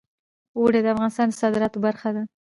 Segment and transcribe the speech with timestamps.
[0.57, 2.21] اوړي د افغانستان د صادراتو برخه ده.